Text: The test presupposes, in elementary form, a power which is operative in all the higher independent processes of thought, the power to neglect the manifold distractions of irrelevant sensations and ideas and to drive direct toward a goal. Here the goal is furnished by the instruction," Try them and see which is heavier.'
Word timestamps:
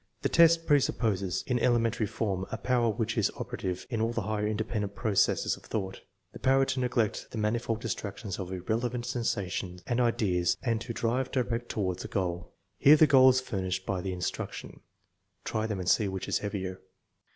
The 0.23 0.29
test 0.29 0.65
presupposes, 0.65 1.43
in 1.45 1.59
elementary 1.59 2.07
form, 2.07 2.47
a 2.51 2.57
power 2.57 2.89
which 2.89 3.19
is 3.19 3.29
operative 3.37 3.85
in 3.91 4.01
all 4.01 4.11
the 4.11 4.23
higher 4.23 4.47
independent 4.47 4.95
processes 4.95 5.55
of 5.55 5.61
thought, 5.63 6.01
the 6.33 6.39
power 6.39 6.65
to 6.65 6.79
neglect 6.79 7.27
the 7.29 7.37
manifold 7.37 7.81
distractions 7.81 8.39
of 8.39 8.51
irrelevant 8.51 9.05
sensations 9.05 9.83
and 9.85 9.99
ideas 10.01 10.57
and 10.63 10.81
to 10.81 10.91
drive 10.93 11.29
direct 11.29 11.69
toward 11.69 12.03
a 12.03 12.07
goal. 12.07 12.51
Here 12.79 12.95
the 12.95 13.05
goal 13.05 13.29
is 13.29 13.41
furnished 13.41 13.85
by 13.85 14.01
the 14.01 14.11
instruction," 14.11 14.79
Try 15.45 15.67
them 15.67 15.79
and 15.79 15.87
see 15.87 16.07
which 16.07 16.27
is 16.27 16.39
heavier.' 16.39 16.79